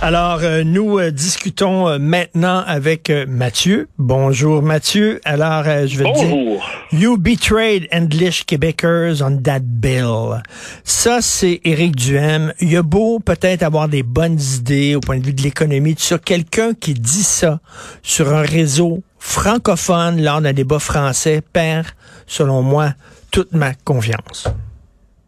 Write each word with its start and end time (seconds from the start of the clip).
Alors, 0.00 0.38
euh, 0.44 0.62
nous 0.62 1.00
euh, 1.00 1.10
discutons 1.10 1.88
euh, 1.88 1.98
maintenant 1.98 2.62
avec 2.68 3.10
euh, 3.10 3.26
Mathieu. 3.28 3.88
Bonjour 3.98 4.62
Mathieu. 4.62 5.20
Alors, 5.24 5.64
euh, 5.66 5.88
je 5.88 5.98
vais 5.98 6.04
te 6.04 6.18
dire, 6.18 6.28
Bonjour. 6.28 6.70
You 6.92 7.16
betrayed 7.16 7.88
English 7.92 8.46
Quebecers 8.46 9.20
on 9.22 9.38
that 9.42 9.58
bill. 9.64 10.40
Ça, 10.84 11.18
c'est 11.20 11.60
Éric 11.64 11.96
Duhem. 11.96 12.52
Il 12.60 12.76
a 12.76 12.84
beau 12.84 13.18
peut-être 13.18 13.64
avoir 13.64 13.88
des 13.88 14.04
bonnes 14.04 14.38
idées 14.38 14.94
au 14.94 15.00
point 15.00 15.18
de 15.18 15.26
vue 15.26 15.34
de 15.34 15.42
l'économie, 15.42 15.96
ça. 15.98 16.16
Quelqu'un 16.18 16.74
qui 16.74 16.94
dit 16.94 17.24
ça 17.24 17.58
sur 18.04 18.32
un 18.32 18.42
réseau 18.42 19.02
francophone 19.18 20.22
lors 20.22 20.40
d'un 20.40 20.52
débat 20.52 20.78
français 20.78 21.42
perd, 21.52 21.86
selon 22.28 22.62
moi, 22.62 22.94
toute 23.32 23.52
ma 23.52 23.74
confiance. 23.74 24.46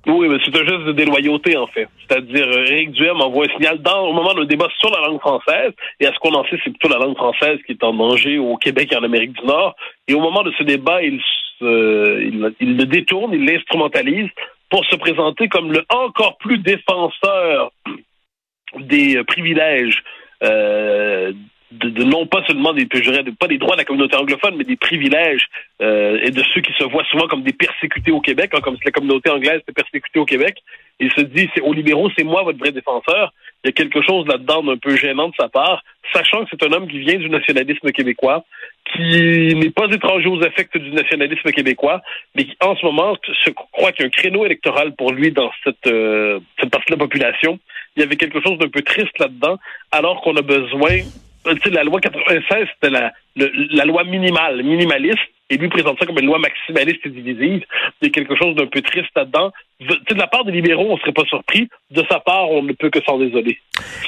Oui, 0.07 0.29
mais 0.29 0.39
c'est 0.45 0.57
un 0.57 0.65
geste 0.65 0.85
de 0.85 0.93
déloyauté, 0.93 1.57
en 1.57 1.67
fait. 1.67 1.89
C'est-à-dire, 2.01 2.47
euh, 2.47 2.65
Éric 2.67 2.93
Duhem 2.93 3.21
envoie 3.21 3.45
un 3.45 3.55
signal 3.55 3.79
dans, 3.83 4.07
au 4.09 4.13
moment 4.15 4.33
d'un 4.33 4.47
débat 4.47 4.69
sur 4.79 4.91
la 4.91 5.07
langue 5.07 5.21
française, 5.21 5.73
et 6.01 6.07
à 6.07 6.13
ce 6.13 6.19
qu'on 6.19 6.33
en 6.35 6.45
sait, 6.45 6.59
c'est 6.65 6.71
plutôt 6.71 6.89
la 6.89 7.05
langue 7.05 7.17
française 7.17 7.59
qui 7.67 7.73
est 7.73 7.85
en 7.85 7.93
danger 7.93 8.39
au 8.39 8.57
Québec 8.57 8.93
et 8.93 8.97
en 8.97 9.03
Amérique 9.03 9.33
du 9.33 9.47
Nord. 9.47 9.77
Et 10.09 10.15
au 10.15 10.21
moment 10.21 10.43
de 10.43 10.53
ce 10.59 10.63
débat, 10.63 11.03
il, 11.03 11.21
se, 11.59 12.55
il, 12.61 12.77
le 12.77 12.85
détourne, 12.87 13.35
il 13.35 13.45
l'instrumentalise 13.45 14.29
pour 14.71 14.85
se 14.87 14.97
présenter 14.97 15.49
comme 15.49 15.71
le 15.71 15.85
encore 15.91 16.39
plus 16.39 16.59
défenseur 16.59 17.71
des 18.79 19.17
euh, 19.17 19.25
privilèges 19.25 20.02
euh, 20.43 21.33
de, 21.71 21.88
de 21.88 22.04
non 22.04 22.26
pas 22.26 22.43
seulement 22.46 22.73
des 22.73 22.87
pas 22.87 23.46
des 23.46 23.59
droits 23.59 23.76
de 23.76 23.80
la 23.80 23.85
communauté 23.85 24.16
anglophone, 24.16 24.57
mais 24.57 24.65
des 24.65 24.76
privilèges 24.76 25.46
euh, 25.80 26.18
et 26.23 26.30
de 26.30 26.43
ceux 26.52 26.60
qui 26.60 26.73
se 26.73 26.85
voient 26.85 27.04
souvent 27.10 27.29
comme 27.29 27.43
des 27.43 27.52
persécutés 27.52 28.10
au 28.10 28.21
Québec, 28.21 28.51
hein, 28.54 28.60
comme 28.60 28.77
si 28.77 28.85
la 28.85 28.90
communauté 28.90 29.30
anglaise 29.30 29.60
était 29.60 29.73
persécutée 29.73 30.18
au 30.18 30.24
Québec. 30.24 30.57
Il 30.99 31.10
se 31.12 31.23
dit, 31.23 31.49
c'est 31.54 31.62
aux 31.62 31.73
libéraux, 31.73 32.10
c'est 32.16 32.24
moi 32.24 32.43
votre 32.43 32.59
vrai 32.59 32.73
défenseur. 32.73 33.32
Il 33.62 33.68
y 33.68 33.71
a 33.71 33.73
quelque 33.73 34.02
chose 34.02 34.27
là-dedans 34.27 34.62
d'un 34.62 34.77
peu 34.77 34.96
gênant 34.96 35.29
de 35.29 35.35
sa 35.38 35.49
part, 35.49 35.82
sachant 36.12 36.45
que 36.45 36.51
c'est 36.51 36.66
un 36.66 36.73
homme 36.73 36.88
qui 36.88 36.99
vient 36.99 37.16
du 37.16 37.30
nationalisme 37.30 37.90
québécois, 37.93 38.45
qui 38.93 39.55
n'est 39.55 39.71
pas 39.71 39.87
étranger 39.90 40.29
aux 40.29 40.43
affects 40.43 40.77
du 40.77 40.90
nationalisme 40.90 41.51
québécois, 41.52 42.02
mais 42.34 42.45
qui 42.45 42.57
en 42.60 42.74
ce 42.77 42.84
moment 42.84 43.16
se 43.45 43.51
croit 43.51 43.93
qu'il 43.93 44.02
y 44.02 44.05
a 44.05 44.07
un 44.09 44.10
créneau 44.10 44.45
électoral 44.45 44.95
pour 44.96 45.12
lui 45.12 45.30
dans 45.30 45.51
cette, 45.65 45.87
euh, 45.87 46.40
cette 46.59 46.71
partie 46.71 46.93
de 46.93 46.96
la 46.96 47.05
population. 47.05 47.59
Il 47.96 48.01
y 48.01 48.02
avait 48.02 48.16
quelque 48.16 48.40
chose 48.43 48.59
d'un 48.59 48.68
peu 48.68 48.82
triste 48.82 49.18
là-dedans, 49.18 49.59
alors 49.93 50.21
qu'on 50.23 50.37
a 50.37 50.43
besoin 50.43 51.01
la 51.45 51.85
loi 51.85 52.01
96, 52.01 52.66
c'était 52.74 52.91
la, 52.91 53.85
loi 53.85 54.05
minimale, 54.05 54.63
minimaliste, 54.63 55.19
et 55.49 55.57
lui 55.57 55.69
présente 55.69 55.99
ça 55.99 56.07
comme 56.07 56.19
une 56.19 56.27
loi 56.27 56.38
maximaliste 56.38 57.01
et 57.05 57.09
divisive. 57.09 57.65
Il 58.01 58.07
y 58.07 58.07
a 58.07 58.10
quelque 58.10 58.37
chose 58.37 58.55
d'un 58.55 58.66
peu 58.66 58.83
triste 58.83 59.10
là-dedans. 59.16 59.51
De, 59.80 60.15
la 60.15 60.29
part 60.29 60.45
des 60.45 60.52
libéraux, 60.52 60.93
on 60.93 60.99
serait 60.99 61.13
pas 61.13 61.24
surpris. 61.24 61.68
De 61.91 62.05
sa 62.09 62.21
part, 62.21 62.51
on 62.51 62.63
ne 62.63 62.73
peut 62.73 62.91
que 62.91 63.02
s'en 63.02 63.18
désoler. 63.18 63.59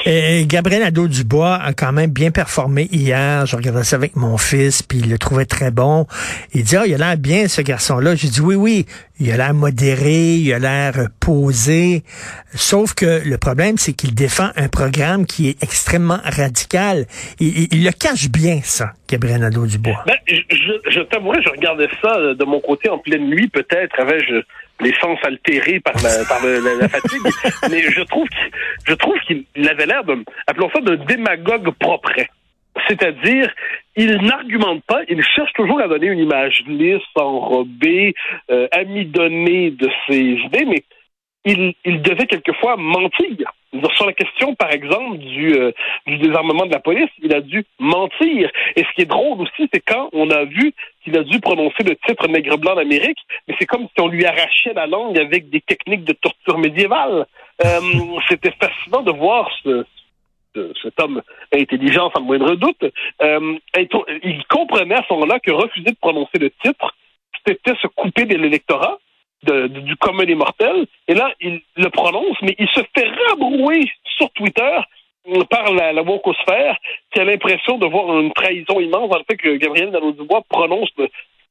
Et 0.05 0.45
Gabriel 0.47 0.83
Nadeau-Dubois 0.83 1.55
a 1.55 1.73
quand 1.73 1.93
même 1.93 2.11
bien 2.11 2.31
performé 2.31 2.89
hier. 2.93 3.47
Je 3.47 3.57
regardais 3.57 3.83
ça 3.83 3.97
avec 3.97 4.15
mon 4.15 4.37
fils, 4.37 4.83
puis 4.83 4.99
il 4.99 5.11
le 5.11 5.19
trouvait 5.19 5.47
très 5.47 5.73
bon. 5.73 6.07
Il 6.55 6.63
dit, 6.63 6.77
ah, 6.77 6.87
il 6.87 6.95
a 6.95 6.99
l'air 6.99 7.17
bien, 7.17 7.49
ce 7.49 7.61
garçon-là. 7.61 8.15
J'ai 8.15 8.29
dit, 8.29 8.41
oui, 8.41 8.55
oui, 8.55 8.87
il 9.21 9.31
a 9.31 9.37
l'air 9.37 9.55
modéré, 9.55 10.35
il 10.35 10.53
a 10.53 10.59
l'air 10.59 11.09
posé. 11.21 12.03
Sauf 12.55 12.95
que 12.95 13.23
le 13.29 13.39
problème, 13.39 13.79
c'est 13.79 13.93
qu'il 13.93 14.15
défend 14.15 14.51
un 14.57 14.69
programme 14.69 15.27
qui 15.27 15.49
est 15.49 15.63
extrêmement 15.63 16.19
radical. 16.25 17.07
Il, 17.39 17.49
il- 17.49 17.69
il 17.73 17.85
le 17.85 17.93
cache 17.93 18.29
bien, 18.31 18.61
ça, 18.63 18.93
Gabriel 19.09 19.41
Nadeau-Dubois. 19.41 20.03
Ben, 20.07 20.17
je, 20.27 20.35
je, 20.51 20.73
je 20.91 21.51
regardais 21.51 21.89
ça 22.03 22.17
euh, 22.17 22.35
de 22.35 22.45
mon 22.45 22.61
côté 22.61 22.89
en 22.89 22.99
pleine 22.99 23.29
nuit, 23.29 23.49
peut-être 23.49 23.99
avais-je 24.01 24.43
les 24.81 24.95
sens 25.01 25.19
altérés 25.25 25.79
par 25.81 25.95
la, 26.03 26.25
par 26.25 26.45
le- 26.45 26.59
la, 26.61 26.75
la 26.75 26.89
fatigue, 26.89 27.21
mais 27.71 27.83
je 27.91 28.01
trouve 28.03 28.27
qu'il, 28.29 28.51
je 28.89 28.95
trouve 28.95 29.15
qu'il 29.27 29.45
avait 29.69 29.87
l'air 29.87 30.03
de, 30.05 30.25
appelons 30.47 30.71
ça, 30.75 30.81
d'un 30.81 30.97
démagogue 31.05 31.71
propre. 31.79 32.11
C'est-à-dire, 32.89 33.53
il 33.97 34.17
n'argumente 34.23 34.83
pas, 34.85 35.01
il 35.09 35.23
cherche 35.23 35.53
toujours 35.53 35.81
à 35.81 35.89
donner 35.89 36.07
une 36.07 36.21
image 36.21 36.63
lisse, 36.67 37.03
enrobée, 37.17 38.15
euh, 38.51 38.67
amidonnée 38.73 39.71
de 39.71 39.91
ses 40.09 40.21
idées, 40.21 40.65
mais 40.65 40.83
il, 41.45 41.75
il 41.85 42.01
devait 42.03 42.27
quelquefois 42.27 42.77
mentir. 42.77 43.53
Sur 43.95 44.07
la 44.07 44.13
question, 44.13 44.55
par 44.55 44.71
exemple, 44.71 45.17
du, 45.19 45.55
euh, 45.55 45.73
du 46.07 46.19
désarmement 46.19 46.67
de 46.67 46.73
la 46.73 46.79
police, 46.79 47.09
il 47.23 47.35
a 47.35 47.41
dû 47.41 47.65
mentir. 47.79 48.51
Et 48.77 48.85
ce 48.85 48.89
qui 48.95 49.03
est 49.03 49.07
drôle 49.07 49.41
aussi, 49.41 49.69
c'est 49.73 49.81
quand 49.81 50.09
on 50.13 50.31
a 50.31 50.45
vu 50.45 50.73
qu'il 51.03 51.17
a 51.19 51.23
dû 51.25 51.41
prononcer 51.41 51.83
le 51.83 51.97
titre 52.07 52.29
Nègre 52.29 52.59
blanc 52.59 52.75
d'Amérique, 52.75 53.19
mais 53.49 53.55
c'est 53.59 53.67
comme 53.67 53.85
si 53.87 54.01
on 54.01 54.09
lui 54.09 54.25
arrachait 54.25 54.75
la 54.75 54.87
langue 54.87 55.19
avec 55.19 55.49
des 55.51 55.61
techniques 55.63 56.05
de 56.05 56.13
torture 56.13 56.59
médiévale. 56.59 57.27
Euh, 57.65 57.81
C'était 58.29 58.53
fascinant 58.61 59.03
de 59.03 59.11
voir 59.13 59.51
ce, 59.65 59.83
ce- 59.83 60.02
cet 60.83 61.01
homme 61.01 61.23
intelligent, 61.53 62.11
sans 62.15 62.23
moindre 62.23 62.55
doute. 62.55 62.85
Euh, 63.23 63.59
il 64.23 64.45
comprenait 64.49 64.97
à 64.97 65.05
ce 65.09 65.13
moment-là 65.15 65.41
que 65.41 65.51
refuser 65.51 65.91
de 65.91 65.97
prononcer 66.01 66.39
le 66.39 66.51
titre, 66.51 66.95
c'était 67.47 67.75
se 67.81 67.87
couper 67.89 68.25
de 68.25 68.37
l'électorat 68.37 68.99
du 69.45 69.97
commun 69.97 70.25
des. 70.25 70.87
Et 71.09 71.15
là, 71.15 71.33
il 71.41 71.61
le 71.77 71.91
prononce, 71.91 72.37
mais 72.43 72.55
il 72.59 72.69
se 72.69 72.81
fait 72.95 73.09
rabrouer 73.29 73.91
sur 74.17 74.31
Twitter 74.31 74.79
par 75.51 75.73
la, 75.73 75.93
la 75.93 76.03
wokosphère 76.03 76.77
qui 77.13 77.21
a 77.21 77.25
l'impression 77.25 77.79
de 77.79 77.87
voir 77.87 78.19
une 78.19 78.33
trahison 78.33 78.81
immense 78.81 79.11
dans 79.11 79.19
le 79.19 79.25
fait 79.29 79.37
que 79.37 79.57
Gabriel 79.57 79.91
Nadeau-Dubois 79.91 80.43
prononce 80.49 80.91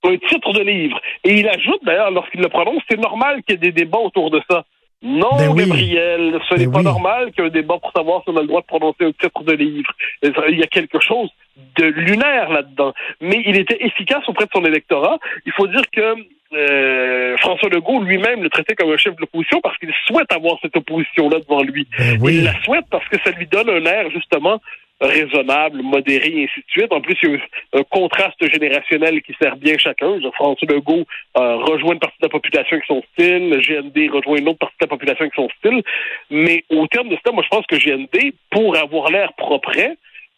un 0.04 0.18
titre 0.18 0.54
de 0.54 0.62
livre. 0.62 1.00
Et 1.24 1.40
il 1.40 1.48
ajoute 1.48 1.84
d'ailleurs, 1.84 2.12
lorsqu'il 2.12 2.42
le 2.42 2.50
prononce, 2.50 2.82
c'est 2.90 3.00
normal 3.00 3.44
qu'il 3.44 3.56
y 3.56 3.58
ait 3.58 3.72
des 3.72 3.84
débats 3.84 4.00
autour 4.00 4.32
de 4.32 4.42
ça. 4.50 4.66
Non, 5.04 5.30
Ben 5.38 5.50
oui. 5.50 5.66
Gabriel, 5.66 6.40
ce 6.48 6.56
n'est 6.56 6.66
Ben 6.68 6.72
pas 6.74 6.78
oui. 6.80 6.84
normal 6.86 7.32
qu'il 7.32 7.44
y 7.44 7.48
ait 7.48 7.50
un 7.50 7.54
débat 7.54 7.78
pour 7.80 7.92
savoir 7.92 8.22
si 8.24 8.30
on 8.30 8.38
a 8.38 8.42
le 8.42 8.48
droit 8.48 8.62
de 8.62 8.66
prononcer 8.68 9.06
un 9.06 9.12
titre 9.12 9.44
de 9.44 9.54
livre. 9.54 9.92
Il 10.22 10.60
y 10.60 10.64
a 10.64 10.68
quelque 10.68 11.00
chose 11.00 11.30
de 11.78 11.86
lunaire 11.86 12.50
là-dedans. 12.52 12.94
Mais 13.20 13.42
il 13.46 13.58
était 13.58 13.84
efficace 13.84 14.24
auprès 14.28 14.46
de 14.46 14.52
son 14.54 14.64
électorat. 14.64 15.18
Il 15.46 15.52
faut 15.54 15.68
dire 15.68 15.82
que 15.92 16.16
euh, 16.54 17.38
François 17.38 17.70
Legault 17.70 18.04
lui-même 18.04 18.44
le 18.44 18.50
traitait 18.50 18.76
comme 18.76 18.92
un 18.92 18.98
chef 18.98 19.16
de 19.16 19.22
l'opposition 19.22 19.60
parce 19.62 19.78
qu'il 19.78 19.92
souhaite 20.06 20.32
avoir 20.32 20.58
cette 20.62 20.76
opposition-là 20.76 21.40
devant 21.40 21.64
lui. 21.64 21.88
Ben 21.98 22.18
oui. 22.22 22.36
Il 22.36 22.44
la 22.44 22.62
souhaite 22.64 22.86
parce 22.92 23.08
que 23.08 23.18
ça 23.24 23.32
lui 23.32 23.48
donne 23.48 23.70
un 23.70 23.86
air 23.86 24.10
justement 24.12 24.62
raisonnable, 25.02 25.82
modéré 25.82 26.28
et 26.28 26.44
ainsi 26.44 26.60
de 26.60 26.72
suite. 26.72 26.94
En 26.94 27.02
plus, 27.02 27.18
il 27.24 27.30
y 27.30 27.32
a 27.32 27.36
eu 27.36 27.42
un 27.74 27.84
contraste 27.84 28.52
générationnel 28.52 29.22
qui 29.24 29.34
sert 29.42 29.58
bien 29.58 29.78
chacun. 29.78 30.20
François 30.36 30.68
Legault 30.70 31.06
rejoint 31.36 31.94
une 31.94 32.00
partie 32.00 32.18
de 32.22 32.28
la 32.28 32.30
population 32.30 32.76
avec 32.76 32.86
son 32.86 33.02
style, 33.14 33.50
le 33.50 33.60
GND 33.60 34.14
rejoint 34.14 34.38
une 34.38 34.50
autre 34.50 34.60
partie 34.60 34.78
de 34.80 34.86
la 34.86 34.88
population 34.88 35.24
avec 35.24 35.34
son 35.36 35.50
style. 35.58 35.82
Mais 36.30 36.64
au 36.70 36.88
terme 36.88 37.10
de 37.10 37.18
ça, 37.26 37.32
moi 37.32 37.44
je 37.44 37.50
pense 37.50 37.66
que 37.66 37.76
GND, 37.76 38.34
pour 38.52 38.78
avoir 38.78 39.10
l'air 39.10 39.34
propre, 39.34 39.72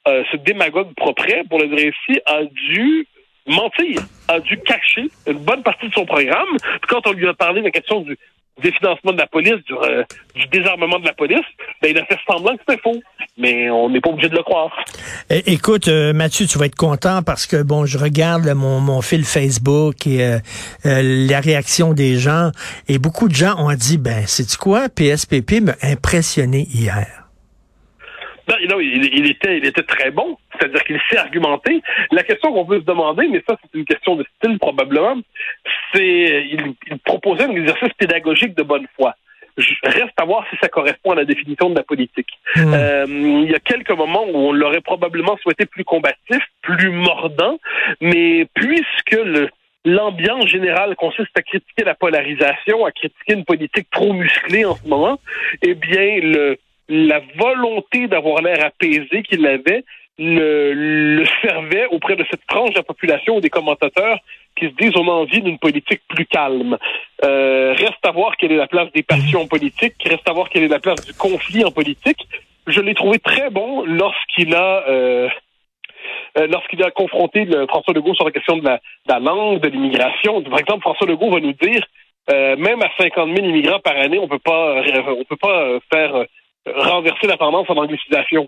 euh, 0.08 0.24
ce 0.32 0.38
démagogue 0.38 0.94
propre, 0.96 1.26
pour 1.50 1.60
le 1.60 1.68
dire 1.68 1.92
ainsi, 1.92 2.20
a 2.26 2.44
dû 2.44 3.08
mentir, 3.48 4.02
a 4.28 4.40
dû 4.40 4.58
cacher 4.60 5.10
une 5.28 5.40
bonne 5.40 5.64
partie 5.64 5.88
de 5.88 5.94
son 5.94 6.06
programme. 6.06 6.58
Quand 6.88 7.06
on 7.08 7.12
lui 7.12 7.28
a 7.28 7.34
parlé 7.34 7.62
de 7.62 7.66
la 7.66 7.72
question 7.72 8.02
du 8.02 8.18
définancement 8.62 9.14
de 9.14 9.18
la 9.18 9.28
police, 9.28 9.64
du, 9.66 9.74
euh, 9.74 10.04
du 10.36 10.46
désarmement 10.48 11.00
de 11.00 11.06
la 11.06 11.14
police, 11.14 11.46
ben, 11.82 11.92
il 11.92 11.98
a 11.98 12.06
fait 12.06 12.18
semblant 12.28 12.56
que 12.56 12.62
c'était 12.68 12.82
faux. 12.82 13.02
Mais 13.38 13.70
on 13.70 13.90
n'est 13.90 14.00
pas 14.00 14.12
obligé 14.12 14.30
de 14.30 14.36
le 14.36 14.44
croire. 14.44 14.72
Écoute, 15.30 15.88
euh, 15.88 16.14
Mathieu, 16.14 16.46
tu 16.46 16.60
vas 16.60 16.68
être 16.68 16.76
content 16.76 17.24
parce 17.24 17.48
que 17.48 17.64
bon, 17.64 17.86
je 17.86 17.98
regarde 17.98 18.48
mon, 18.50 18.80
mon 18.80 19.02
fil 19.02 19.26
Facebook 19.26 20.06
et 20.06 20.24
euh, 20.24 20.38
euh, 20.86 21.02
la 21.28 21.40
réaction 21.40 21.94
des 21.94 22.18
gens 22.18 22.52
et 22.88 23.00
beaucoup 23.00 23.28
de 23.28 23.34
gens 23.34 23.56
ont 23.58 23.74
dit 23.74 23.98
ben, 23.98 24.24
c'est 24.28 24.56
quoi, 24.56 24.88
PSPP 24.90 25.62
m'a 25.62 25.76
impressionné 25.82 26.68
hier. 26.72 27.23
Non, 28.50 28.56
non, 28.70 28.80
il, 28.80 29.06
il 29.14 29.30
était, 29.32 29.58
il 29.58 29.66
était 29.66 29.84
très 29.84 30.12
bon. 30.12 30.38
C'est-à-dire 30.54 30.84
qu'il 30.84 31.00
sait 31.10 31.18
argumenter. 31.18 31.82
La 32.12 32.24
question 32.24 32.52
qu'on 32.54 32.66
peut 32.66 32.80
se 32.80 32.86
demander, 32.86 33.28
mais 33.28 33.42
ça, 33.48 33.56
c'est 33.62 33.78
une 33.78 33.86
question 33.86 34.16
de 34.16 34.26
style 34.38 34.60
probablement, 34.60 35.18
c'est 35.94 36.46
il, 36.52 36.74
il 36.92 36.98
proposait 37.00 37.44
un 37.46 37.52
exercice 37.56 37.94
pédagogique 37.98 38.56
de 38.56 38.64
bonne 38.64 38.88
foi. 38.96 39.16
Je- 39.58 39.74
Reste 39.84 40.14
à 40.18 40.26
voir 40.26 40.46
si 40.50 40.58
ça 40.62 40.68
correspond 40.68 41.12
à 41.12 41.16
la 41.16 41.26
définition 41.26 41.70
de 41.70 41.76
la 41.76 41.84
politique. 41.84 42.30
Hmm. 42.56 42.74
Euh, 42.74 43.06
il 43.08 43.52
y 43.52 43.56
a 43.56 43.60
quelques 43.60 43.92
moments 43.92 44.26
où 44.26 44.36
on 44.36 44.52
l'aurait 44.52 44.82
probablement 44.82 45.38
souhaité 45.38 45.66
plus 45.66 45.84
combatif, 45.86 46.40
plus 46.62 46.90
mordant, 46.92 47.60
mais 48.02 48.48
puisque 48.56 49.12
le 49.12 49.50
l'ambiance 49.86 50.48
générale 50.48 50.96
consiste 50.96 51.38
à 51.38 51.42
critiquer 51.42 51.84
la 51.84 51.94
polarisation, 51.94 52.86
à 52.86 52.92
critiquer 52.94 53.34
une 53.34 53.44
politique 53.44 53.90
trop 53.92 54.14
musclée 54.14 54.64
en 54.64 54.76
ce 54.78 54.88
moment, 54.88 55.20
eh 55.62 55.74
bien, 55.76 56.22
le, 56.22 56.58
la 56.90 57.22
volonté 57.38 58.08
d'avoir 58.08 58.42
l'air 58.42 58.66
apaisé 58.66 59.24
qu'il 59.24 59.46
avait 59.46 59.84
le, 60.20 61.24
servait 61.42 61.88
auprès 61.88 62.16
de 62.16 62.26
cette 62.30 62.46
tranche 62.48 62.72
de 62.72 62.76
la 62.76 62.84
population 62.84 63.38
ou 63.38 63.42
des 63.42 63.50
commentateurs 63.50 64.20
qui 64.56 64.66
se 64.66 64.76
disent 64.76 64.94
on 64.96 65.08
a 65.08 65.12
envie 65.12 65.42
d'une 65.42 65.58
politique 65.58 66.02
plus 66.08 66.26
calme. 66.26 66.78
Euh, 67.24 67.74
reste 67.74 68.06
à 68.06 68.12
voir 68.12 68.38
quelle 68.38 68.52
est 68.52 68.58
la 68.58 68.68
place 68.68 68.92
des 68.94 69.04
passions 69.04 69.48
politiques, 69.48 69.96
reste 70.06 70.28
à 70.30 70.34
voir 70.34 70.50
quelle 70.50 70.64
est 70.64 70.68
la 70.68 70.80
place 70.80 71.04
du 71.06 71.14
conflit 71.14 71.66
en 71.66 71.72
politique. 71.72 72.28
je 72.68 72.80
l'ai 72.82 72.94
trouvé 72.94 73.18
très 73.20 73.50
bon 73.50 73.84
lorsqu'il 73.86 74.54
a 74.54 74.88
euh, 74.88 75.30
euh, 76.38 76.90
confronté 76.96 77.48
François 77.68 77.94
Legault 77.94 78.14
sur 78.14 78.26
la 78.26 78.32
question 78.32 78.58
de 78.58 78.66
la, 78.66 79.20
langue, 79.20 79.60
de 79.60 79.70
l'immigration. 79.70 80.44
Par 80.44 80.60
exemple, 80.60 80.82
François 80.82 81.08
Legault 81.08 81.32
va 81.32 81.40
nous 81.40 81.54
dire 81.54 81.84
même 82.30 82.82
à 82.82 82.90
50 82.98 83.36
000 83.36 83.48
immigrants 83.50 83.80
par 83.80 83.98
année, 83.98 84.18
on 84.18 84.30
peut 84.30 84.40
pas 84.40 84.82
on 85.08 85.24
peut 85.26 85.36
pas 85.36 85.80
faire 85.92 86.26
renverser 86.66 87.28
la 87.28 87.38
tendance 87.38 87.70
en 87.70 87.78
anglicisation. 87.78 88.48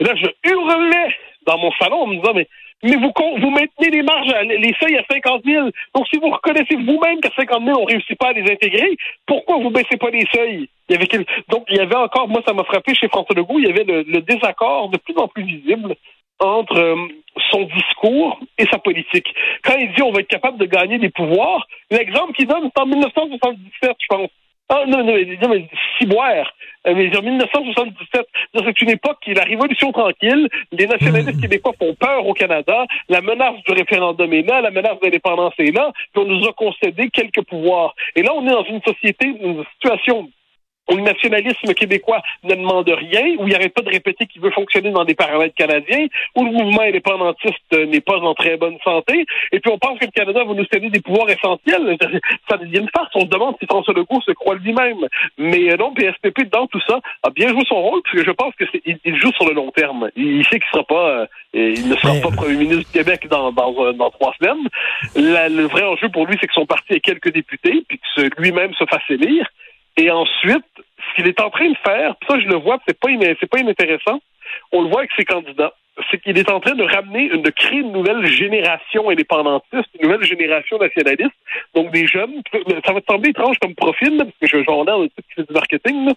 Et 0.00 0.04
là, 0.04 0.14
je 0.16 0.50
hurlais 0.50 1.14
dans 1.46 1.58
mon 1.58 1.72
salon 1.72 2.02
en 2.02 2.06
me 2.06 2.16
disant 2.16 2.34
mais 2.34 2.48
mais 2.82 2.96
vous, 2.96 3.12
vous 3.38 3.50
maintenez 3.50 3.90
les 3.90 4.02
marges, 4.02 4.34
les 4.44 4.74
seuils 4.80 4.96
à 4.96 5.04
50 5.08 5.44
000. 5.44 5.68
Donc, 5.94 6.06
si 6.08 6.18
vous 6.18 6.30
reconnaissez 6.30 6.74
vous-même 6.74 7.20
qu'à 7.20 7.30
50 7.36 7.64
000, 7.64 7.80
on 7.80 7.84
réussit 7.84 8.18
pas 8.18 8.30
à 8.30 8.32
les 8.32 8.50
intégrer, 8.50 8.96
pourquoi 9.26 9.58
vous 9.58 9.70
baissez 9.70 9.96
pas 9.96 10.10
les 10.10 10.26
seuils? 10.34 10.68
Donc, 11.48 11.64
il 11.68 11.76
y 11.76 11.80
avait 11.80 11.96
encore, 11.96 12.28
moi, 12.28 12.42
ça 12.46 12.52
m'a 12.52 12.64
frappé 12.64 12.94
chez 12.94 13.08
François 13.08 13.36
Legault, 13.36 13.58
il 13.58 13.66
y 13.66 13.70
avait 13.70 13.84
le, 13.84 14.20
désaccord 14.20 14.88
de 14.88 14.98
plus 14.98 15.16
en 15.16 15.28
plus 15.28 15.44
visible 15.44 15.94
entre 16.40 16.76
euh, 16.76 16.96
son 17.50 17.62
discours 17.62 18.40
et 18.58 18.66
sa 18.66 18.78
politique. 18.78 19.32
Quand 19.62 19.76
il 19.78 19.92
dit 19.94 20.02
on 20.02 20.10
va 20.10 20.20
être 20.20 20.28
capable 20.28 20.58
de 20.58 20.66
gagner 20.66 20.98
des 20.98 21.10
pouvoirs, 21.10 21.66
l'exemple 21.90 22.32
qu'il 22.32 22.48
donne, 22.48 22.68
c'est 22.74 22.82
en 22.82 22.86
1977, 22.86 23.96
je 24.00 24.06
pense. 24.08 24.30
Ah 24.68 24.84
non, 24.86 25.04
non, 25.04 25.14
non 25.14 25.48
mais 25.48 25.68
Ciboire, 25.98 26.50
euh, 26.86 26.94
mais 26.94 27.16
en 27.16 27.22
1977, 27.22 28.26
c'est 28.54 28.82
une 28.82 28.90
époque 28.90 29.18
qui 29.22 29.32
est 29.32 29.34
la 29.34 29.44
révolution 29.44 29.92
tranquille. 29.92 30.48
Les 30.72 30.86
nationalistes 30.86 31.36
mmh. 31.36 31.40
québécois 31.40 31.74
font 31.78 31.94
peur 31.94 32.26
au 32.26 32.32
Canada. 32.32 32.86
La 33.08 33.20
menace 33.20 33.62
du 33.66 33.72
référendum 33.72 34.32
est 34.32 34.48
là, 34.48 34.60
la 34.60 34.70
menace 34.70 34.98
de 35.00 35.04
l'indépendance 35.04 35.54
est 35.58 35.74
là. 35.74 35.92
Puis 36.12 36.22
on 36.22 36.26
nous 36.26 36.46
a 36.46 36.52
concédé 36.52 37.10
quelques 37.10 37.42
pouvoirs. 37.42 37.94
Et 38.16 38.22
là, 38.22 38.32
on 38.34 38.46
est 38.46 38.50
dans 38.50 38.64
une 38.64 38.80
société, 38.82 39.26
une 39.26 39.62
situation 39.74 40.30
où 40.90 40.96
le 40.96 41.02
nationalisme 41.02 41.74
québécois 41.74 42.22
ne 42.44 42.54
demande 42.54 42.88
rien, 42.88 43.36
où 43.38 43.46
il 43.46 43.50
n'y 43.50 43.54
arrête 43.54 43.74
pas 43.74 43.82
de 43.82 43.90
répéter 43.90 44.26
qu'il 44.26 44.42
veut 44.42 44.50
fonctionner 44.50 44.90
dans 44.90 45.04
des 45.04 45.14
paramètres 45.14 45.54
canadiens, 45.54 46.06
où 46.36 46.44
le 46.44 46.50
mouvement 46.50 46.82
indépendantiste 46.82 47.72
n'est 47.72 48.00
pas 48.00 48.18
en 48.18 48.34
très 48.34 48.56
bonne 48.56 48.78
santé, 48.84 49.24
et 49.52 49.60
puis 49.60 49.70
on 49.70 49.78
pense 49.78 49.98
que 49.98 50.06
le 50.06 50.10
Canada 50.10 50.44
va 50.44 50.54
nous 50.54 50.66
céder 50.72 50.90
des 50.90 51.00
pouvoirs 51.00 51.30
essentiels. 51.30 51.96
Ça 52.50 52.56
devient 52.56 52.80
une 52.80 52.90
farce. 52.94 53.10
On 53.14 53.20
se 53.20 53.26
demande 53.26 53.56
si 53.60 53.66
François 53.66 53.94
Legault 53.94 54.20
se 54.22 54.32
croit 54.32 54.56
lui-même. 54.56 55.06
Mais 55.38 55.72
euh, 55.72 55.76
non, 55.76 55.92
PSPP, 55.94 56.50
dans 56.50 56.66
tout 56.66 56.80
ça, 56.86 57.00
a 57.22 57.30
bien 57.30 57.48
joué 57.48 57.62
son 57.68 57.80
rôle, 57.80 58.02
parce 58.02 58.16
que 58.16 58.24
je 58.24 58.30
pense 58.30 58.54
qu'il 58.56 59.16
joue 59.16 59.32
sur 59.32 59.46
le 59.46 59.54
long 59.54 59.70
terme. 59.70 60.10
Il, 60.16 60.44
sait 60.46 60.58
qu'il 60.58 60.68
sera 60.72 60.84
pas, 60.84 61.08
euh, 61.08 61.26
il 61.54 61.88
ne 61.88 61.96
sera 61.96 62.14
pas 62.20 62.34
premier 62.34 62.56
ministre 62.56 62.92
du 62.92 62.98
Québec 62.98 63.28
dans, 63.28 63.52
dans, 63.52 63.74
euh, 63.84 63.92
dans 63.92 64.10
trois 64.10 64.34
semaines. 64.40 64.68
le 65.14 65.64
vrai 65.64 65.82
enjeu 65.84 66.08
pour 66.08 66.26
lui, 66.26 66.36
c'est 66.40 66.46
que 66.46 66.54
son 66.54 66.66
parti 66.66 66.94
ait 66.94 67.00
quelques 67.00 67.32
députés, 67.32 67.84
puis 67.88 68.00
que 68.16 68.40
lui-même 68.40 68.74
se 68.74 68.84
fasse 68.84 69.02
élire. 69.08 69.46
Et 69.96 70.10
ensuite, 70.10 70.64
ce 70.76 71.14
qu'il 71.14 71.26
est 71.26 71.40
en 71.40 71.50
train 71.50 71.68
de 71.68 71.76
faire, 71.84 72.14
ça 72.28 72.38
je 72.38 72.46
le 72.46 72.56
vois, 72.56 72.78
c'est 72.86 72.98
pas 72.98 73.08
c'est 73.40 73.50
pas 73.50 73.58
inintéressant. 73.58 74.20
On 74.72 74.82
le 74.82 74.88
voit 74.88 75.00
avec 75.00 75.10
ses 75.16 75.24
candidats, 75.24 75.74
c'est 76.10 76.20
qu'il 76.22 76.38
est 76.38 76.50
en 76.50 76.60
train 76.60 76.74
de 76.74 76.82
ramener, 76.82 77.28
de 77.28 77.50
créer 77.50 77.80
une 77.80 77.92
nouvelle 77.92 78.24
génération 78.26 79.10
indépendantiste, 79.10 79.88
une 80.00 80.08
nouvelle 80.08 80.26
génération 80.26 80.78
nationaliste. 80.78 81.34
Donc 81.74 81.90
des 81.90 82.06
jeunes, 82.06 82.42
ça 82.84 82.92
va 82.92 83.00
te 83.00 83.06
sembler 83.10 83.30
étrange 83.30 83.58
comme 83.60 83.74
profil, 83.74 84.16
parce 84.18 84.30
que 84.40 84.46
je 84.46 84.56
vais 84.56 84.70
en 84.70 84.86
un 84.86 85.06
qui 85.06 85.34
fait 85.34 85.46
du 85.46 85.52
marketing, 85.52 86.12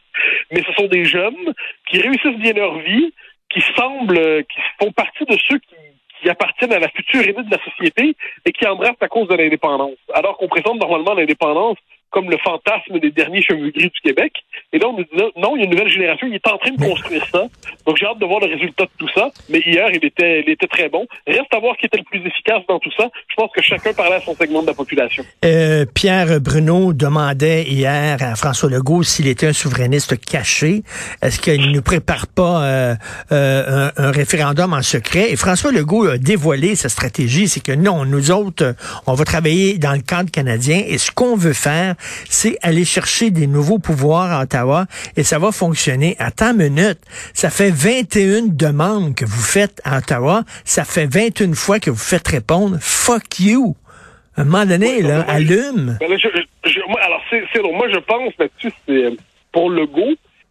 mais 0.51 0.63
ce 0.65 0.73
sont 0.73 0.87
des 0.87 1.05
jeunes 1.05 1.53
qui 1.89 2.01
réussissent 2.01 2.39
bien 2.39 2.53
leur 2.53 2.77
vie, 2.79 3.13
qui 3.49 3.61
semblent, 3.75 4.43
qui 4.45 4.61
font 4.79 4.91
partie 4.91 5.25
de 5.25 5.37
ceux 5.47 5.59
qui 5.59 5.75
qui 6.21 6.29
appartiennent 6.29 6.73
à 6.73 6.79
la 6.79 6.89
future 6.89 7.21
élite 7.21 7.45
de 7.49 7.55
la 7.55 7.63
société 7.63 8.15
et 8.45 8.51
qui 8.51 8.65
embrassent 8.65 9.01
à 9.01 9.07
cause 9.07 9.27
de 9.27 9.35
l'indépendance. 9.35 9.97
Alors 10.13 10.37
qu'on 10.37 10.47
présente 10.47 10.79
normalement 10.79 11.13
l'indépendance 11.13 11.77
comme 12.09 12.29
le 12.29 12.37
fantasme 12.37 12.99
des 12.99 13.11
derniers 13.11 13.41
cheveux 13.41 13.71
gris 13.71 13.89
du 13.89 14.01
Québec. 14.01 14.33
Et 14.75 14.77
là, 14.77 14.89
on 14.89 14.97
nous 14.97 15.03
dit 15.05 15.23
non, 15.37 15.55
il 15.55 15.59
y 15.59 15.61
a 15.61 15.63
une 15.63 15.71
nouvelle 15.71 15.87
génération, 15.87 16.27
il 16.27 16.35
est 16.35 16.47
en 16.49 16.57
train 16.57 16.71
de 16.71 16.83
construire 16.83 17.25
ça. 17.31 17.43
Donc 17.87 17.95
j'ai 17.97 18.05
hâte 18.05 18.19
de 18.19 18.25
voir 18.25 18.41
le 18.41 18.47
résultat 18.47 18.83
de 18.83 18.89
tout 18.97 19.07
ça. 19.15 19.29
Mais 19.47 19.59
hier, 19.59 19.87
il 19.93 20.03
était, 20.03 20.43
il 20.45 20.51
était 20.51 20.67
très 20.67 20.89
bon. 20.89 21.07
Reste 21.25 21.53
à 21.53 21.59
voir 21.59 21.77
qui 21.77 21.85
était 21.85 21.97
le 21.97 22.03
plus 22.03 22.19
efficace 22.27 22.61
dans 22.67 22.77
tout 22.79 22.91
ça. 22.97 23.09
Je 23.29 23.35
pense 23.35 23.49
que 23.55 23.61
chacun 23.61 23.93
parlait 23.93 24.15
à 24.15 24.19
son 24.19 24.35
segment 24.35 24.63
de 24.63 24.67
la 24.67 24.73
population. 24.73 25.23
Euh, 25.45 25.85
Pierre 25.85 26.41
Bruno 26.41 26.91
demandait 26.91 27.63
hier 27.63 28.17
à 28.19 28.35
François 28.35 28.69
Legault 28.69 29.03
s'il 29.03 29.27
était 29.27 29.47
un 29.47 29.53
souverainiste 29.53 30.19
caché. 30.19 30.83
Est-ce 31.21 31.39
qu'il 31.39 31.71
ne 31.71 31.79
prépare 31.79 32.27
pas 32.27 32.65
euh, 32.65 32.95
euh, 33.31 33.89
un, 33.95 34.07
un, 34.07 34.11
référendum 34.11 34.73
en 34.73 34.81
secret? 34.81 35.31
Et 35.31 35.37
François 35.37 35.71
Legault 35.71 36.05
a 36.05 36.17
dévoilé 36.17 36.75
sa 36.75 36.89
stratégie, 36.89 37.47
c'est 37.47 37.63
que 37.63 37.71
non, 37.71 38.03
nous 38.03 38.29
autres, 38.31 38.75
on 39.07 39.13
va 39.13 39.23
travailler 39.23 39.77
dans 39.77 39.93
le 39.93 40.01
cadre 40.01 40.29
canadien 40.31 40.83
et 40.85 40.97
ce 40.97 41.11
qu'on 41.11 41.37
veut 41.37 41.53
faire, 41.53 41.95
c'est 42.29 42.57
aller 42.61 42.83
chercher 42.83 43.31
des 43.31 43.47
nouveaux 43.47 43.79
pouvoirs 43.79 44.33
à 44.33 44.43
Ottawa 44.43 44.64
et 45.15 45.23
ça 45.23 45.39
va 45.39 45.51
fonctionner. 45.51 46.15
À 46.19 46.31
temps 46.31 46.53
minute, 46.53 46.99
ça 47.33 47.49
fait 47.49 47.71
21 47.71 48.47
demandes 48.47 49.15
que 49.15 49.25
vous 49.25 49.41
faites 49.41 49.81
à 49.83 49.97
Ottawa, 49.97 50.43
ça 50.63 50.83
fait 50.83 51.05
21 51.05 51.53
fois 51.53 51.79
que 51.79 51.89
vous 51.89 51.97
faites 51.97 52.27
répondre 52.27 52.77
fuck 52.81 53.39
you. 53.39 53.75
À 54.37 54.41
un 54.41 54.45
moment 54.45 54.65
donné, 54.65 55.01
là, 55.01 55.21
allume. 55.27 55.97
alors, 56.01 57.21
c'est 57.29 57.61
Moi, 57.61 57.87
je 57.89 57.99
pense 57.99 58.33
là-dessus, 58.37 58.71
c'est 58.85 59.15
pour 59.53 59.69
le 59.69 59.85
go. 59.85 60.03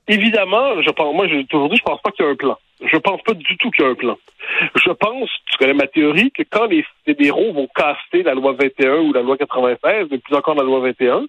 Évidemment, 0.08 0.80
je 0.82 0.90
pense, 0.90 1.14
moi, 1.14 1.26
aujourd'hui, 1.26 1.78
je 1.78 1.82
pense 1.82 2.00
pas 2.00 2.10
qu'il 2.10 2.24
y 2.24 2.28
a 2.28 2.30
un 2.30 2.36
plan. 2.36 2.56
Je 2.82 2.96
pense 2.96 3.20
pas 3.22 3.34
du 3.34 3.56
tout 3.58 3.70
qu'il 3.70 3.84
y 3.84 3.88
a 3.88 3.90
un 3.90 3.94
plan. 3.94 4.16
Je 4.74 4.90
pense, 4.90 5.30
tu 5.50 5.58
connais 5.58 5.74
ma 5.74 5.86
théorie, 5.86 6.30
que 6.30 6.42
quand 6.48 6.66
les 6.66 6.84
fédéraux 7.04 7.52
vont 7.52 7.68
casser 7.74 8.22
la 8.22 8.34
loi 8.34 8.54
21 8.58 9.00
ou 9.00 9.12
la 9.12 9.22
loi 9.22 9.36
96, 9.36 10.08
mais 10.10 10.18
plus 10.18 10.34
encore 10.34 10.54
la 10.54 10.62
loi 10.62 10.80
21, 10.80 11.24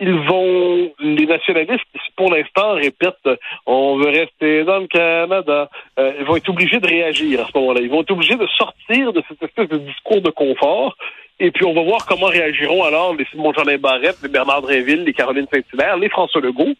ils 0.00 0.14
vont, 0.14 0.92
les 0.98 1.26
nationalistes, 1.26 1.84
pour 2.16 2.32
l'instant, 2.32 2.72
répètent, 2.72 3.28
on 3.66 3.96
veut 3.96 4.08
rester 4.08 4.64
dans 4.64 4.78
le 4.78 4.86
Canada, 4.86 5.68
euh, 5.98 6.12
ils 6.18 6.24
vont 6.24 6.36
être 6.36 6.48
obligés 6.48 6.80
de 6.80 6.86
réagir 6.86 7.42
à 7.42 7.46
ce 7.46 7.58
moment-là. 7.58 7.80
Ils 7.82 7.90
vont 7.90 8.00
être 8.00 8.10
obligés 8.10 8.36
de 8.36 8.46
sortir 8.46 9.12
de 9.12 9.22
cette 9.28 9.42
espèce 9.42 9.68
de 9.68 9.78
discours 9.78 10.22
de 10.22 10.30
confort. 10.30 10.96
Et 11.38 11.50
puis, 11.50 11.64
on 11.64 11.74
va 11.74 11.82
voir 11.82 12.06
comment 12.06 12.26
réagiront 12.26 12.84
alors 12.84 13.14
les 13.14 13.26
Simon 13.26 13.52
Jean 13.52 13.64
Barrette, 13.78 14.16
les 14.22 14.28
Bernard 14.28 14.62
Dréville, 14.62 15.04
les 15.04 15.12
Caroline 15.12 15.46
Saint-Hilaire, 15.52 15.96
les 15.96 16.08
François 16.08 16.40
Legault. 16.40 16.74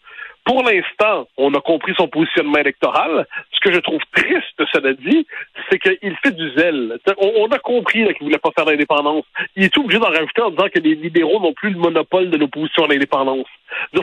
Pour 0.45 0.63
l'instant, 0.63 1.27
on 1.37 1.53
a 1.53 1.61
compris 1.61 1.93
son 1.95 2.07
positionnement 2.07 2.57
électoral. 2.57 3.27
Ce 3.51 3.59
que 3.59 3.73
je 3.73 3.79
trouve 3.79 4.01
triste, 4.15 4.61
cela 4.73 4.93
dit, 4.93 5.27
c'est 5.69 5.77
qu'il 5.77 6.15
fait 6.23 6.31
du 6.31 6.49
zèle. 6.55 6.97
On, 7.17 7.47
a 7.47 7.59
compris 7.59 8.03
qu'il 8.15 8.25
voulait 8.25 8.39
pas 8.39 8.49
faire 8.55 8.65
l'indépendance. 8.65 9.23
Il 9.55 9.63
est 9.63 9.77
obligé 9.77 9.99
d'en 9.99 10.07
rajouter 10.07 10.41
en 10.41 10.49
disant 10.49 10.67
que 10.73 10.79
les 10.79 10.95
libéraux 10.95 11.39
n'ont 11.39 11.53
plus 11.53 11.69
le 11.69 11.79
monopole 11.79 12.31
de 12.31 12.37
l'opposition 12.37 12.85
à 12.85 12.87
l'indépendance. 12.87 13.47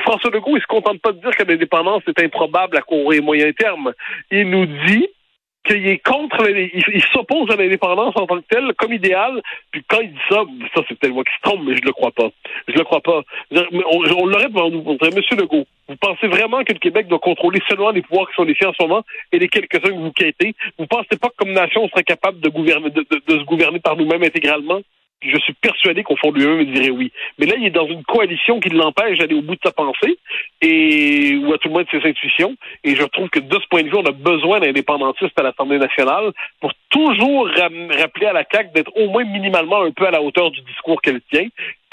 François 0.00 0.31
Legault, 0.31 0.56
il 0.56 0.62
se 0.62 0.67
contente 0.67 1.00
pas 1.00 1.12
de 1.12 1.20
dire 1.20 1.37
que 1.37 1.43
l'indépendance 1.43 2.02
est 2.06 2.23
improbable 2.23 2.76
à 2.76 2.82
court 2.82 3.12
et 3.12 3.20
moyen 3.20 3.50
terme. 3.52 3.92
Il 4.30 4.49
nous 4.49 4.66
dit 4.87 5.09
qu'il 5.65 5.87
est 5.87 5.99
contre, 5.99 6.49
il, 6.49 7.03
s'oppose 7.12 7.50
à 7.50 7.57
l'indépendance 7.57 8.15
en 8.17 8.27
tant 8.27 8.38
que 8.38 8.47
tel, 8.49 8.73
comme 8.77 8.93
idéal. 8.93 9.43
Puis 9.71 9.83
quand 9.88 10.00
il 10.00 10.12
dit 10.12 10.19
ça, 10.29 10.45
ça 10.75 10.83
c'est 10.88 10.99
peut-être 10.99 11.15
moi 11.15 11.25
qui 11.25 11.35
se 11.35 11.43
trompe, 11.43 11.62
mais 11.67 11.77
je 11.77 11.83
le 11.83 11.93
crois 11.93 12.12
pas. 12.12 12.31
Je 12.67 12.75
le 12.75 12.85
crois 12.85 13.00
pas. 13.00 13.23
On, 13.53 14.03
l'aurait 14.27 14.49
devant 14.49 14.71
nous. 14.71 14.83
On 14.87 14.95
dirait, 14.95 15.15
Monsieur 15.15 15.37
Legault, 15.37 15.67
vous 15.88 15.97
pensez 15.97 16.27
vraiment 16.27 16.65
que 16.65 16.73
le 16.73 16.79
Québec 16.79 17.09
doit 17.09 17.19
contrôler 17.19 17.61
seulement 17.69 17.91
les 17.91 18.03
pouvoirs 18.03 18.29
qui 18.29 18.35
sont 18.35 18.47
siens 18.59 18.69
en 18.69 18.73
ce 18.73 18.83
moment 18.83 19.03
et 19.33 19.38
les 19.38 19.49
quelques-uns 19.49 19.91
que 19.91 19.93
vous 19.93 20.12
quittez? 20.12 20.55
Vous 20.79 20.87
pensez 20.87 21.19
pas 21.21 21.29
que 21.29 21.37
comme 21.37 21.53
nation, 21.53 21.85
on 21.85 21.88
serait 21.88 22.05
capable 22.05 22.41
de 22.41 22.49
gouverner, 22.49 22.91
de 22.91 23.05
se 23.29 23.45
gouverner 23.45 23.81
par 23.81 23.97
nous-mêmes 23.97 24.23
intégralement? 24.23 24.81
Je 25.21 25.37
suis 25.39 25.53
persuadé 25.55 26.03
qu'au 26.03 26.17
fond 26.17 26.31
de 26.31 26.39
lui-même, 26.39 26.61
il 26.61 26.73
dirait 26.73 26.91
oui. 26.91 27.13
Mais 27.39 27.47
là, 27.47 27.55
il 27.59 27.67
est 27.67 27.71
dans 27.71 27.87
une 27.87 28.05
coalition 28.05 28.61
qui 28.61 28.69
l'empêche 28.71 29.19
d'aller 29.19 29.35
au 29.35 29.43
bout 29.43 29.55
de 29.55 29.61
sa 29.65 29.73
pensée, 29.73 30.19
et 30.61 31.37
ou 31.37 31.53
à 31.53 31.59
tout 31.59 31.69
le 31.69 31.75
moins 31.75 31.83
de 31.83 31.89
ses 31.91 32.07
intuitions. 32.09 32.55
Et 32.85 32.95
je 32.95 33.03
trouve 33.05 33.29
que 33.29 33.41
de 33.41 33.55
ce 33.55 33.67
point 33.69 33.83
de 33.83 33.89
vue, 33.89 33.97
on 33.97 34.07
a 34.07 34.13
besoin 34.13 34.61
d'indépendantistes 34.61 35.39
à 35.39 35.43
l'Assemblée 35.43 35.79
nationale 35.79 36.33
pour 36.61 36.73
toujours 36.91 37.49
rappeler 37.49 38.27
à 38.27 38.33
la 38.33 38.45
CAQ 38.51 38.71
d'être 38.75 38.97
au 38.97 39.09
moins 39.09 39.25
minimalement 39.25 39.83
un 39.83 39.91
peu 39.91 40.07
à 40.07 40.11
la 40.11 40.23
hauteur 40.23 40.51
du 40.51 40.61
discours 40.63 41.01
qu'elle 41.03 41.21
tient. 41.33 41.49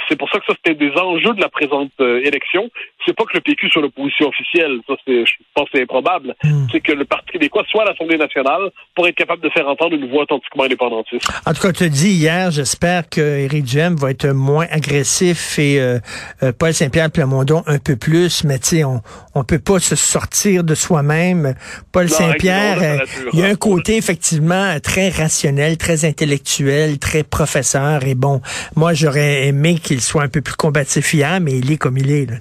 C'est 0.07 0.17
pour 0.17 0.29
ça 0.29 0.39
que 0.39 0.45
ça, 0.47 0.53
c'était 0.57 0.75
des 0.75 0.91
enjeux 0.97 1.33
de 1.33 1.41
la 1.41 1.50
présente 1.50 1.91
euh, 2.00 2.21
élection. 2.24 2.69
C'est 3.05 3.15
pas 3.15 3.24
que 3.25 3.35
le 3.35 3.41
PQ 3.41 3.69
soit 3.69 3.81
l'opposition 3.81 4.27
officielle. 4.27 4.79
Ça, 4.88 4.95
c'est, 5.05 5.25
je 5.25 5.33
pense 5.53 5.65
que 5.65 5.71
c'est 5.75 5.83
improbable. 5.83 6.35
Hmm. 6.43 6.67
C'est 6.71 6.81
que 6.81 6.91
le 6.91 7.05
Parti 7.05 7.31
québécois 7.31 7.63
soit 7.69 7.83
à 7.83 7.85
l'Assemblée 7.85 8.17
nationale 8.17 8.69
pour 8.95 9.07
être 9.07 9.15
capable 9.15 9.41
de 9.41 9.50
faire 9.50 9.67
entendre 9.67 9.95
une 9.95 10.09
voix 10.09 10.24
authentiquement 10.24 10.63
indépendantiste. 10.63 11.27
En 11.45 11.53
tout 11.53 11.62
cas, 11.62 11.71
tu 11.71 11.83
as 11.83 11.89
dit 11.89 12.12
hier, 12.12 12.51
j'espère 12.51 13.09
que 13.09 13.21
Éric 13.21 13.65
Duhem 13.65 13.95
va 13.95 14.12
être 14.12 14.27
moins 14.27 14.65
agressif 14.69 15.59
et 15.59 15.79
euh, 15.79 16.00
euh, 16.43 16.51
Paul 16.57 16.74
Saint-Pierre 16.74 17.12
Plamondon 17.12 17.63
un 17.67 17.79
peu 17.79 17.95
plus, 17.95 18.43
mais 18.43 18.59
tu 18.59 18.77
sais, 18.77 18.83
on, 18.83 19.01
on 19.33 19.43
peut 19.43 19.59
pas 19.59 19.79
se 19.79 19.95
sortir 19.95 20.63
de 20.63 20.75
soi-même. 20.75 21.55
Paul 21.91 22.09
Saint-Pierre, 22.09 23.03
il 23.33 23.39
y 23.39 23.43
a 23.43 23.47
un 23.47 23.55
côté 23.55 23.97
effectivement 23.97 24.79
très 24.81 25.09
rationnel, 25.09 25.77
très 25.77 26.05
intellectuel, 26.05 27.00
très 27.00 27.24
professeur. 27.24 28.03
Et 28.05 28.15
bon, 28.15 28.41
moi, 28.75 28.93
j'aurais 28.93 29.47
aimé 29.47 29.75
qu'il 29.81 29.94
soit 30.01 30.23
un 30.23 30.27
peu 30.27 30.41
plus 30.41 30.55
combatif 30.55 31.13
hier, 31.13 31.39
mais 31.41 31.53
il 31.53 31.71
est 31.71 31.77
comme 31.77 31.97
il 31.97 32.11
est. 32.11 32.25
Là, 32.29 32.37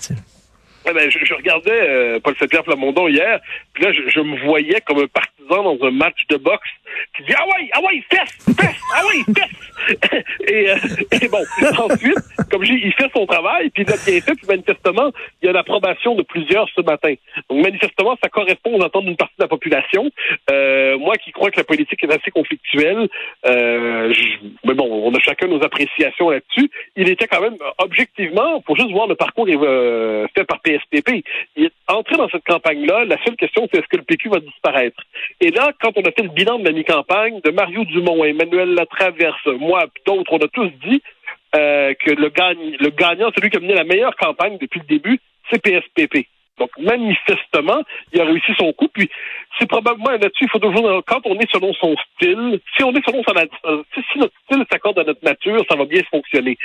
ben, 0.93 1.11
je, 1.11 1.35
regardais 1.35 1.71
euh, 1.71 2.21
Paul 2.21 2.35
Saint-Pierre 2.39 2.65
hier, 3.09 3.41
puis 3.73 3.85
là, 3.85 3.93
je, 3.93 4.21
me 4.21 4.45
voyais 4.45 4.81
comme 4.83 4.99
un 4.99 5.07
partisan 5.07 5.63
dans 5.63 5.87
un 5.87 5.91
match 5.91 6.27
de 6.29 6.37
boxe 6.37 6.69
qui 7.17 7.25
dit 7.25 7.35
ah 7.37 7.47
ouais, 7.47 7.69
ah 7.73 7.81
ouais, 7.81 8.03
fesse, 8.11 8.57
fesse, 8.57 8.81
ah 8.95 9.03
ouais, 9.07 9.35
fesse. 9.35 9.65
et, 10.49 10.71
euh, 10.71 10.77
et 11.23 11.29
bon, 11.29 11.45
ensuite, 11.79 12.19
comme 12.51 12.65
dis, 12.65 12.81
il 12.85 12.93
fait 12.93 13.11
son 13.15 13.27
travail, 13.27 13.71
puis 13.71 13.83
il 13.83 13.91
l'a 13.91 13.97
bien 13.97 14.21
fait, 14.21 14.35
puis 14.35 14.47
manifestement, 14.49 15.11
il 15.43 15.47
y 15.47 15.49
a 15.49 15.53
l'approbation 15.53 16.15
de 16.15 16.23
plusieurs 16.23 16.69
ce 16.75 16.81
matin. 16.81 17.15
Donc 17.51 17.63
manifestement, 17.63 18.17
ça 18.23 18.29
correspond 18.29 18.79
aux 18.79 18.85
attentes 18.85 19.05
d'une 19.05 19.17
partie 19.17 19.35
de 19.39 19.45
la 19.45 19.49
population. 19.49 20.11
Euh, 20.51 20.99
moi 20.99 21.17
qui 21.17 21.33
crois 21.33 21.51
que 21.51 21.59
la 21.59 21.65
politique 21.65 22.03
est 22.03 22.13
assez 22.13 22.31
conflictuelle, 22.31 23.09
euh, 23.47 24.13
mais 24.65 24.75
bon, 24.75 24.89
on 25.07 25.15
a 25.15 25.19
chacun 25.21 25.47
nos 25.47 25.63
appréciations 25.63 26.31
là-dessus. 26.31 26.71
Il 26.97 27.09
était 27.09 27.27
quand 27.27 27.41
même 27.41 27.57
objectivement, 27.79 28.63
faut 28.67 28.77
juste 28.77 28.91
voir 28.91 29.07
le 29.07 29.15
parcours 29.15 29.47
fait 29.47 30.45
par 30.45 30.61
PSPP. 30.61 31.25
Il 31.57 31.67
est 31.67 31.73
entré 31.89 32.17
dans 32.17 32.29
cette 32.29 32.45
campagne-là. 32.45 33.05
La 33.05 33.23
seule 33.25 33.37
question, 33.37 33.69
c'est 33.71 33.81
est-ce 33.81 33.89
que 33.89 33.97
le 33.97 34.03
PQ 34.03 34.29
va 34.31 34.41
disparaître? 34.41 35.03
Et 35.41 35.51
là, 35.51 35.73
quand 35.81 35.93
on 35.97 36.03
a 36.03 36.13
fait 36.13 36.23
le 36.23 36.31
bilan 36.31 36.59
de 36.59 36.65
la 36.65 36.73
mi-campagne 36.85 37.41
de 37.41 37.51
Mario 37.51 37.85
Dumont, 37.85 38.25
Emmanuel 38.25 38.75
Latraverse, 38.75 39.47
moi, 39.59 39.87
d'autres, 40.07 40.33
on 40.33 40.39
a 40.39 40.49
tous 40.49 40.71
dit 40.87 41.03
euh, 41.57 41.95
que 41.95 42.11
le, 42.11 42.29
gagne, 42.29 42.77
le 42.79 42.91
gagnant, 42.91 43.31
celui 43.35 43.51
qui 43.51 43.57
a 43.57 43.61
mené 43.61 43.75
la 43.75 43.85
meilleure 43.85 44.17
campagne 44.17 44.59
depuis 44.59 44.81
le 44.81 44.87
début, 44.87 45.21
c'est 45.51 45.63
PSPP. 45.63 46.27
Donc, 46.59 46.71
manifestement, 46.79 47.83
il 48.13 48.21
a 48.21 48.25
réussi 48.25 48.53
son 48.57 48.73
coup. 48.73 48.89
Puis, 48.89 49.11
c'est 49.59 49.69
probablement 49.69 50.11
là-dessus, 50.11 50.45
il 50.45 50.51
faut 50.51 50.59
toujours, 50.59 51.03
quand 51.07 51.21
on 51.25 51.39
est 51.39 51.51
selon 51.51 51.73
son 51.75 51.97
style, 52.15 52.61
si 52.77 52.85
on 52.85 52.93
est 52.93 53.05
selon 53.05 53.23
son, 53.25 53.83
si 53.95 54.19
notre 54.19 54.35
style 54.45 54.65
s'accorde 54.71 54.99
à 55.01 55.05
notre 55.05 55.25
nature, 55.25 55.65
ça 55.69 55.77
va 55.77 55.85
bien 55.85 56.03
fonctionner. 56.11 56.57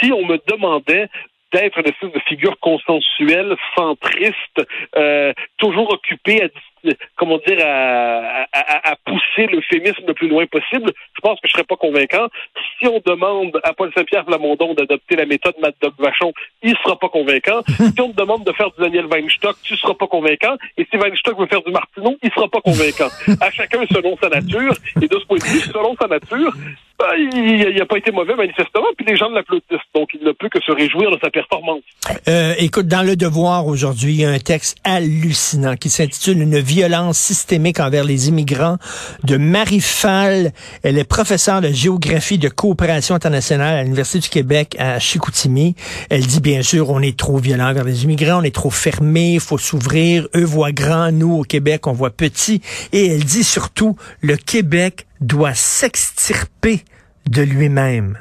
Si 0.00 0.12
on 0.12 0.26
me 0.26 0.38
demandait 0.50 1.08
d'être 1.52 1.78
une 2.02 2.20
figure 2.26 2.58
consensuelle, 2.60 3.54
centriste, 3.76 4.66
euh, 4.96 5.32
toujours 5.58 5.92
occupée 5.92 6.42
à 6.42 6.48
comment 7.16 7.38
dire, 7.46 7.58
à, 7.64 8.46
à, 8.52 8.90
à 8.92 8.96
pousser 9.04 9.46
l'euphémisme 9.46 10.04
le 10.06 10.14
plus 10.14 10.28
loin 10.28 10.46
possible, 10.46 10.90
je 11.14 11.20
pense 11.20 11.40
que 11.40 11.48
je 11.48 11.52
serais 11.52 11.64
pas 11.64 11.76
convaincant. 11.76 12.28
Si 12.78 12.86
on 12.86 13.00
demande 13.04 13.58
à 13.64 13.72
Paul 13.72 13.92
Saint-Pierre 13.96 14.24
Plamondon 14.24 14.74
d'adopter 14.74 15.16
la 15.16 15.26
méthode 15.26 15.54
Mad 15.60 15.74
Dog 15.80 15.94
Vachon, 15.98 16.32
il 16.62 16.76
sera 16.84 16.98
pas 16.98 17.08
convaincant. 17.08 17.62
si 17.66 18.00
on 18.00 18.10
te 18.10 18.16
demande 18.16 18.44
de 18.44 18.52
faire 18.52 18.70
du 18.70 18.82
Daniel 18.82 19.06
Weinstock, 19.06 19.56
tu 19.62 19.76
seras 19.76 19.94
pas 19.94 20.06
convaincant. 20.06 20.56
Et 20.76 20.86
si 20.90 20.96
Weinstock 20.96 21.38
veut 21.38 21.46
faire 21.46 21.62
du 21.62 21.72
Martineau, 21.72 22.16
il 22.22 22.30
sera 22.32 22.48
pas 22.48 22.60
convaincant. 22.60 23.08
à 23.40 23.50
chacun 23.50 23.84
selon 23.90 24.16
sa 24.18 24.28
nature. 24.28 24.74
Et 25.00 25.08
de 25.08 25.18
ce 25.18 25.24
point 25.26 25.38
de 25.38 25.44
vue, 25.44 25.60
selon 25.60 25.94
sa 26.00 26.08
nature, 26.08 26.52
ben, 26.98 27.06
il 27.16 27.74
n'a 27.76 27.86
pas 27.86 27.96
été 27.96 28.12
mauvais 28.12 28.34
manifestement, 28.34 28.86
puis 28.96 29.06
les 29.06 29.16
gens 29.16 29.28
l'applaudissent. 29.28 29.78
Donc, 29.94 30.08
il 30.14 30.24
ne 30.24 30.32
peut 30.32 30.48
que 30.48 30.60
se 30.60 30.72
réjouir 30.72 31.10
de 31.10 31.18
sa 31.22 31.30
performance. 31.30 31.82
Euh, 32.28 32.54
écoute, 32.58 32.86
dans 32.86 33.02
Le 33.02 33.16
Devoir 33.16 33.66
aujourd'hui, 33.66 34.12
il 34.12 34.20
y 34.20 34.24
a 34.24 34.30
un 34.30 34.38
texte 34.38 34.78
hallucinant 34.84 35.76
qui 35.76 35.90
s'intitule 35.90 36.40
Une 36.40 36.58
violence 36.58 37.18
systémique 37.18 37.80
envers 37.80 38.04
les 38.04 38.28
immigrants 38.28 38.76
de 39.24 39.36
Marie 39.36 39.80
Fall. 39.80 40.52
Elle 40.82 40.98
est 40.98 41.08
professeure 41.08 41.60
de 41.60 41.68
géographie 41.68 42.38
de 42.38 42.48
coopération 42.48 43.14
internationale 43.14 43.76
à 43.76 43.82
l'Université 43.82 44.18
du 44.20 44.28
Québec 44.28 44.76
à 44.78 44.98
Chicoutimi. 44.98 45.74
Elle 46.10 46.26
dit 46.26 46.40
bien 46.40 46.62
sûr, 46.62 46.90
on 46.90 47.00
est 47.00 47.18
trop 47.18 47.38
violent 47.38 47.70
envers 47.70 47.84
les 47.84 48.04
immigrants, 48.04 48.40
on 48.40 48.44
est 48.44 48.54
trop 48.54 48.70
fermé, 48.70 49.34
il 49.34 49.40
faut 49.40 49.58
s'ouvrir. 49.58 50.28
Eux 50.36 50.44
voient 50.44 50.72
grand, 50.72 51.12
nous 51.12 51.34
au 51.34 51.42
Québec, 51.42 51.86
on 51.86 51.92
voit 51.92 52.10
petit. 52.10 52.60
Et 52.92 53.06
elle 53.06 53.24
dit 53.24 53.44
surtout, 53.44 53.96
le 54.20 54.36
Québec 54.36 55.06
doit 55.22 55.54
s'extirper 55.54 56.84
de 57.28 57.42
lui-même. 57.42 58.18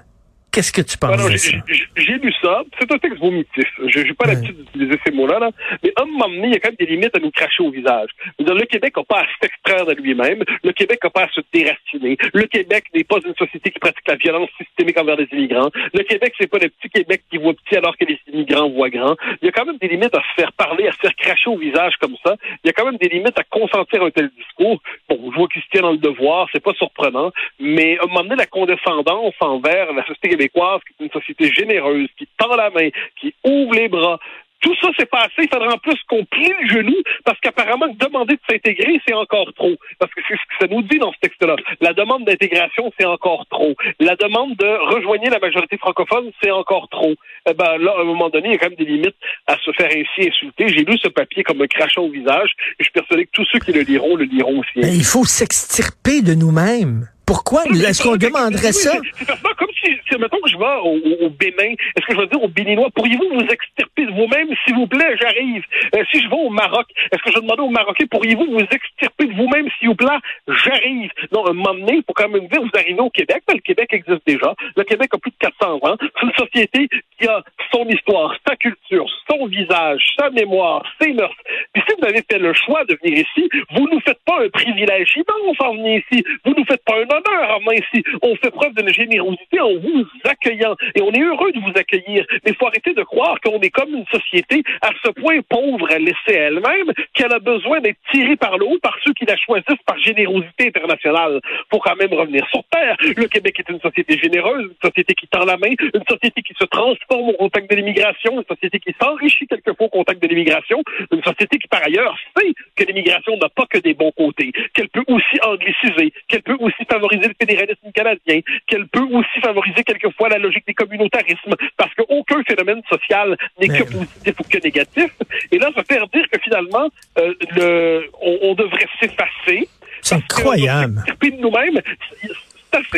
Qu'est-ce 0.52 0.74
que 0.74 0.82
tu 0.82 0.98
penses 0.98 1.32
de 1.32 1.38
ça? 1.38 1.58
J'ai 1.96 2.18
lu 2.18 2.34
ça. 2.42 2.64
C'est 2.78 2.92
un 2.92 2.98
texte 2.98 3.20
vomitif. 3.20 3.68
Je 3.88 4.00
n'ai 4.00 4.14
pas 4.14 4.28
l'habitude 4.28 4.58
d'utiliser 4.58 5.00
ces 5.06 5.12
mots-là. 5.14 5.40
Là. 5.40 5.52
Mais 5.82 5.94
à 5.96 6.04
un 6.04 6.06
moment 6.06 6.28
donné, 6.28 6.48
il 6.48 6.54
y 6.54 6.56
a 6.58 6.60
quand 6.60 6.70
même 6.70 6.76
des 6.78 6.88
limites 6.88 7.16
à 7.16 7.20
nous 7.20 7.32
cracher 7.32 7.64
au 7.64 7.72
visage. 7.72 8.10
le 8.38 8.66
Québec 8.66 8.98
n'a 8.98 9.04
pas 9.04 9.22
à 9.22 9.26
s'extraire 9.42 9.86
de 9.86 9.94
lui-même. 9.94 10.44
Le 10.64 10.72
Québec 10.74 11.00
n'a 11.02 11.10
pas 11.10 11.24
à 11.24 11.30
se 11.30 11.40
déraciner. 11.54 12.18
Le 12.34 12.44
Québec 12.48 12.84
n'est 12.94 13.06
pas 13.06 13.20
une 13.26 13.36
société 13.36 13.72
qui 13.72 13.80
pratique 13.80 14.06
la 14.08 14.16
violence 14.18 14.50
systémique 14.58 15.00
envers 15.00 15.16
les 15.16 15.28
immigrants. 15.32 15.70
Le 15.94 16.04
Québec, 16.04 16.34
c'est 16.38 16.48
pas 16.48 16.58
le 16.60 16.68
petit 16.68 16.90
Québec 16.90 17.24
qui 17.30 17.38
voit 17.38 17.54
petit 17.54 17.78
alors 17.78 17.96
que 17.98 18.04
les 18.04 18.20
immigrants 18.34 18.70
voient 18.70 18.90
grand. 18.90 19.16
Il 19.42 19.46
y 19.46 19.50
a 19.50 19.52
quand 19.54 19.66
même 19.66 19.78
des 19.78 19.88
limites 19.88 20.16
à 20.16 20.22
se 20.22 20.42
faire 20.42 20.52
parler, 20.52 20.88
à 20.88 20.92
se 20.92 20.98
faire 20.98 21.16
cracher 21.16 21.50
au 21.50 21.58
visage 21.58 21.94
comme 22.02 22.18
ça. 22.26 22.36
Il 22.66 22.68
y 22.68 22.70
a 22.70 22.74
quand 22.74 22.86
même 22.86 22.98
des 22.98 23.08
limites 23.08 23.40
à 23.40 23.44
consentir 23.44 24.04
un 24.04 24.12
tel 24.12 24.30
discours. 24.38 24.82
Bon, 25.08 25.32
je 25.32 25.38
vois 25.38 25.48
qu'il 25.48 25.62
se 25.62 25.68
tient 25.72 25.82
dans 25.82 25.92
le 25.92 25.98
devoir, 25.98 26.50
c'est 26.52 26.64
pas 26.64 26.74
surprenant. 26.74 27.32
Mais 27.58 27.98
à 28.00 28.04
un 28.04 28.08
moment 28.08 28.24
donné, 28.24 28.36
la 28.36 28.48
condescendance 28.48 29.34
envers 29.40 29.94
la 29.94 30.06
société 30.06 30.41
québécoise, 30.42 30.82
qui 30.88 31.04
est 31.04 31.06
une 31.06 31.12
société 31.12 31.52
généreuse, 31.54 32.08
qui 32.18 32.28
tend 32.38 32.56
la 32.56 32.70
main, 32.70 32.90
qui 33.20 33.34
ouvre 33.44 33.74
les 33.74 33.88
bras, 33.88 34.20
tout 34.62 34.76
ça, 34.80 34.90
c'est 34.98 35.10
pas 35.10 35.22
assez. 35.22 35.40
Il 35.40 35.50
faudrait 35.52 35.74
en 35.74 35.80
plus 35.80 35.98
qu'on 36.08 36.24
plie 36.26 36.54
le 36.62 36.68
genou 36.70 36.96
parce 37.26 37.40
qu'apparemment, 37.40 37.88
demander 38.00 38.36
de 38.36 38.42
s'intégrer, 38.48 39.02
c'est 39.08 39.14
encore 39.14 39.52
trop. 39.56 39.76
Parce 40.00 40.14
que 40.14 40.22
c'est 40.28 40.36
ce 40.36 40.40
que 40.40 40.56
ça 40.62 40.68
nous 40.68 40.84
dit 40.84 41.00
dans 41.00 41.12
ce 41.12 41.18
texte-là. 41.20 41.56
La 41.82 41.94
demande 41.94 42.26
d'intégration, 42.26 42.94
c'est 43.00 43.08
encore 43.08 43.48
trop. 43.50 43.74
La 44.00 44.16
demande 44.16 44.56
de 44.58 44.96
rejoigner 44.96 45.32
la 45.32 45.40
majorité 45.40 45.78
francophone, 45.78 46.32
c'est 46.44 46.52
encore 46.52 46.88
trop. 46.90 47.16
Eh 47.50 47.54
ben, 47.56 47.78
là, 47.80 47.96
à 47.98 48.02
un 48.02 48.06
moment 48.06 48.30
donné, 48.30 48.50
il 48.50 48.52
y 48.52 48.56
a 48.56 48.60
quand 48.60 48.70
même 48.70 48.78
des 48.78 48.86
limites 48.86 49.16
à 49.48 49.58
se 49.58 49.72
faire 49.72 49.90
ainsi 49.90 50.30
insulter. 50.30 50.68
J'ai 50.68 50.86
lu 50.86 50.96
ce 51.00 51.08
papier 51.08 51.44
comme 51.44 51.62
un 51.62 51.68
crachant 51.68 52.04
au 52.04 52.12
visage 52.12 52.52
et 52.80 52.84
je 52.84 52.84
suis 52.84 52.94
persuadé 52.94 53.26
que 53.26 53.32
tous 53.34 53.46
ceux 53.52 53.60
qui 53.60 53.72
le 53.72 53.82
liront 53.82 54.16
le 54.16 54.26
liront 54.26 54.60
aussi. 54.60 54.72
Mais 54.76 54.96
il 54.96 55.04
faut 55.04 55.26
s'extirper 55.26 56.22
de 56.22 56.36
nous-mêmes. 56.36 57.08
Pourquoi? 57.26 57.64
Est-ce 57.64 58.04
qu'on 58.04 58.18
demanderait 58.18 58.74
ça? 58.74 58.92
C'est 59.18 59.26
comme 59.26 59.71
mettons 60.18 60.40
que 60.42 60.50
je 60.50 60.58
vais 60.58 61.26
au, 61.26 61.30
Bénin, 61.30 61.74
est-ce 61.74 62.06
que 62.06 62.14
je 62.14 62.20
vais 62.20 62.28
dire 62.28 62.44
aux 62.44 62.48
Béninois, 62.48 62.90
pourriez-vous 62.96 63.30
vous 63.34 63.48
extirper 63.48 64.06
de 64.06 64.12
vous-même, 64.12 64.50
s'il 64.66 64.76
vous 64.76 64.88
plaît, 64.88 65.16
j'arrive. 65.20 65.64
Euh, 65.96 66.04
si 66.12 66.22
je 66.22 66.30
vais 66.30 66.36
au 66.36 66.50
Maroc, 66.50 66.88
est-ce 67.12 67.22
que 67.22 67.32
je 67.32 67.36
vais 67.36 67.42
demander 67.42 67.62
aux 67.62 67.70
Marocains, 67.70 68.06
pourriez-vous 68.10 68.46
vous 68.46 68.60
extirper 68.60 69.26
de 69.26 69.34
vous-même, 69.34 69.68
s'il 69.80 69.90
vous 69.90 69.96
plaît, 69.96 70.20
j'arrive. 70.48 71.12
Non, 71.32 71.48
un 71.48 71.54
moment 71.54 71.74
donné, 71.74 71.98
il 71.98 72.04
faut 72.06 72.14
quand 72.14 72.30
même 72.30 72.48
dire, 72.48 72.62
vous 72.62 72.70
arrivez 72.76 73.00
au 73.00 73.10
Québec, 73.10 73.44
mais 73.48 73.56
le 73.56 73.62
Québec 73.62 73.90
existe 73.92 74.22
déjà. 74.26 74.54
Le 74.76 74.84
Québec 74.84 75.10
a 75.14 75.18
plus 75.18 75.32
de 75.32 75.38
400 75.40 75.80
ans. 75.82 75.96
C'est 76.00 76.26
une 76.26 76.34
société 76.34 76.90
qui 77.18 77.28
a 77.28 77.44
son 77.74 77.88
histoire, 77.88 78.36
sa 78.48 78.56
culture, 78.56 79.06
son 79.30 79.46
visage, 79.48 80.02
sa 80.20 80.30
mémoire, 80.30 80.84
ses 81.02 81.14
mœurs. 81.14 81.36
Puis 81.74 81.84
si 81.88 81.96
vous 81.98 82.08
avez 82.08 82.24
fait 82.30 82.40
le 82.40 82.54
choix 82.54 82.84
de 82.86 82.98
venir 83.04 83.20
ici, 83.20 83.50
vous 83.74 83.88
nous 83.92 84.00
faites 84.02 84.20
pas 84.26 84.44
un 84.44 84.50
privilège 84.50 85.14
immense 85.16 85.58
en 85.60 85.74
venir 85.74 86.02
ici. 86.10 86.24
Vous 86.46 86.54
nous 86.58 86.66
faites 86.66 86.84
pas 86.86 86.96
un 86.96 87.04
honneur 87.04 87.56
en 87.56 87.60
venir 87.60 87.84
ici. 87.94 88.04
On 88.22 88.36
fait 88.36 88.52
preuve 88.52 88.74
de 88.74 88.88
générosité 88.92 89.60
en 89.60 89.74
vous 89.74 90.06
accueillant. 90.26 90.76
Et 90.96 91.02
on 91.02 91.12
est 91.12 91.22
heureux 91.22 91.52
de 91.52 91.60
vous 91.60 91.74
accueillir. 91.76 92.26
Mais 92.44 92.52
il 92.52 92.56
faut 92.56 92.68
arrêter 92.68 92.94
de 92.94 93.04
croire 93.04 93.40
qu'on 93.42 93.60
est 93.60 93.70
comme 93.70 93.94
une 93.94 94.06
société 94.08 94.64
à 94.82 94.90
ce 95.04 95.12
point 95.12 95.40
pauvre 95.48 95.88
à 95.92 96.00
laisser 96.00 96.34
elle-même 96.34 96.92
qu'elle 97.14 97.34
a 97.34 97.40
besoin 97.40 97.80
d'être 97.80 98.00
tirée 98.12 98.36
par 98.36 98.58
le 98.58 98.66
haut 98.66 98.80
par 98.82 98.98
ceux 99.04 99.14
qui 99.14 99.26
la 99.26 99.38
choisissent 99.38 99.84
par 99.86 99.98
générosité 100.00 100.68
internationale. 100.68 101.40
Pour 101.70 101.84
quand 101.84 101.96
même 101.96 102.14
revenir 102.14 102.46
sur 102.50 102.64
Terre. 102.72 102.96
Le 103.02 103.28
Québec 103.28 103.60
est 103.60 103.70
une 103.70 103.80
société 103.80 104.18
généreuse, 104.18 104.66
une 104.66 104.90
société 104.90 105.14
qui 105.14 105.28
tend 105.28 105.46
la 105.46 105.58
main, 105.58 105.72
une 105.94 106.04
société 106.10 106.42
qui 106.42 106.54
se 106.60 106.66
transforme 106.66 107.30
au 107.30 107.34
contact 107.34 107.61
de 107.70 107.76
l'immigration, 107.76 108.40
une 108.40 108.46
société 108.48 108.80
qui 108.80 108.94
s'enrichit 109.02 109.48
quelquefois 109.48 109.88
au 109.88 109.90
contact 109.90 110.22
de 110.22 110.28
l'immigration, 110.28 110.84
une 111.12 111.24
société 111.24 111.58
qui 111.58 111.68
par 111.68 111.84
ailleurs 111.84 112.18
sait 112.38 112.54
que 112.76 112.84
l'immigration 112.84 113.38
n'a 113.38 113.50
pas 113.50 113.66
que 113.70 113.80
des 113.80 113.94
bons 113.94 114.12
côtés, 114.12 114.52
qu'elle 114.74 114.90
peut 114.90 115.04
aussi 115.08 115.40
angliciser, 115.44 116.14
qu'elle 116.28 116.44
peut 116.44 116.58
aussi 116.60 116.84
favoriser 116.90 117.28
le 117.28 117.34
fédéralisme 117.40 117.92
canadien, 117.94 118.42
qu'elle 118.68 118.88
peut 118.88 119.08
aussi 119.12 119.40
favoriser 119.44 119.84
quelquefois 119.84 120.30
la 120.30 120.38
logique 120.38 120.66
des 120.68 120.74
communautarismes, 120.74 121.56
parce 121.78 121.94
qu'aucun 121.96 122.44
phénomène 122.44 122.82
social 122.90 123.38
n'est 123.60 123.68
que 123.68 123.84
positif 123.84 124.36
ou 124.40 124.44
que 124.44 124.58
négatif. 124.64 125.12
Et 125.52 125.58
là, 125.58 125.70
ça 125.76 125.84
fait 125.84 126.00
dire 126.14 126.28
que 126.32 126.40
finalement, 126.40 126.90
euh, 127.18 127.34
le, 127.56 128.10
on, 128.22 128.40
on 128.42 128.54
devrait 128.56 128.88
s'effacer. 129.00 129.68
C'est 130.02 130.16
incroyable. 130.16 131.04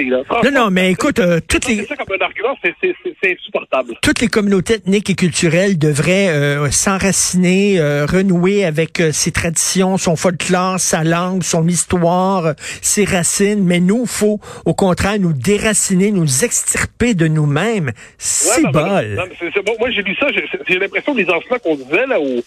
Non, 0.02 0.52
non, 0.52 0.72
mais 0.72 0.92
écoute, 0.92 1.20
euh, 1.20 1.40
toutes 1.48 1.68
les... 1.68 1.86
Ça 1.86 1.96
comme 1.96 2.16
un 2.20 2.26
argument, 2.26 2.56
c'est 2.64 3.32
insupportable. 3.32 3.94
Toutes 4.02 4.22
les 4.22 4.28
communautés 4.28 4.76
ethniques 4.76 5.10
et 5.10 5.16
culturelles 5.16 5.78
devraient 5.78 6.30
euh, 6.30 6.70
s'enraciner, 6.72 7.80
euh, 7.80 8.06
renouer 8.06 8.66
avec 8.66 9.02
ses 9.12 9.32
traditions, 9.32 9.98
son 9.98 10.16
folklore, 10.16 10.80
sa 10.80 11.04
langue, 11.04 11.44
son 11.44 11.68
histoire, 11.68 12.54
ses 12.82 13.06
racines. 13.06 13.64
Mais 13.64 13.80
nous, 13.80 14.06
faut 14.06 14.40
au 14.66 14.74
contraire 14.74 15.20
nous 15.20 15.34
déraciner, 15.34 16.12
nous 16.12 16.44
extirper 16.44 17.14
de 17.14 17.28
nous-mêmes. 17.28 17.92
C'est 18.18 18.64
bol. 18.64 19.22
bon. 19.66 19.74
Moi, 19.80 19.92
j'ai 19.92 20.02
lu 20.02 20.16
ça. 20.20 20.28
J'ai 20.68 20.80
l'impression 20.80 21.14
les 21.14 21.30
enfants 21.30 21.58
qu'on 21.64 21.76
disait 21.76 22.08
là, 22.08 22.20
au, 22.20 22.42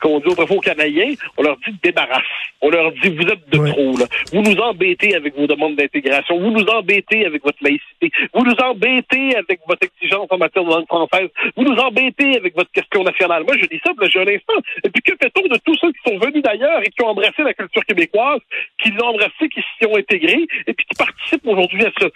comme 0.00 0.12
on 0.12 0.20
dit 0.20 0.28
autrefois 0.28 0.56
aux 0.56 0.60
Canadiens, 0.60 1.14
on 1.36 1.42
leur 1.42 1.56
dit 1.58 1.74
débarrasse. 1.82 2.22
On 2.60 2.70
leur 2.70 2.92
dit 2.92 3.08
vous 3.08 3.22
êtes 3.22 3.48
de 3.48 3.70
trop. 3.70 3.96
Là. 3.98 4.06
Vous 4.32 4.42
nous 4.42 4.56
embêtez 4.60 5.14
avec 5.14 5.34
vos 5.34 5.46
demandes 5.46 5.76
d'intégration. 5.76 6.38
Vous 6.38 6.50
nous 6.50 6.64
embêtez 6.66 7.24
avec 7.24 7.42
votre 7.42 7.58
laïcité. 7.62 8.10
Vous 8.34 8.44
nous 8.44 8.54
embêtez 8.62 9.36
avec 9.36 9.60
votre 9.66 9.82
exigence 9.82 10.26
en 10.30 10.38
matière 10.38 10.64
de 10.64 10.70
langue 10.70 10.86
française. 10.86 11.28
Vous 11.56 11.64
nous 11.64 11.76
embêtez 11.76 12.36
avec 12.36 12.54
votre 12.54 12.70
question 12.70 13.02
nationale. 13.02 13.44
Moi, 13.44 13.56
je 13.60 13.66
dis 13.66 13.80
ça, 13.84 13.92
j'ai 14.08 14.20
un 14.20 14.28
instant. 14.28 14.60
Et 14.84 14.90
puis 14.90 15.02
que 15.02 15.12
fait-on 15.20 15.42
de 15.48 15.58
tous 15.64 15.76
ceux 15.80 15.92
qui 15.92 16.10
sont 16.10 16.18
venus 16.18 16.42
d'ailleurs 16.42 16.80
et 16.82 16.90
qui 16.90 17.02
ont 17.02 17.08
embrassé 17.08 17.42
la 17.42 17.54
culture 17.54 17.84
québécoise, 17.84 18.40
qui 18.82 18.90
l'ont 18.90 19.08
embrassé, 19.08 19.48
qui 19.48 19.60
s'y 19.60 19.86
ont 19.86 19.96
intégrés 19.96 20.46
et 20.66 20.72
puis 20.72 20.86
qui 20.86 20.96
participent 20.96 21.46
aujourd'hui 21.46 21.84
à 21.84 21.90
ce, 21.98 22.06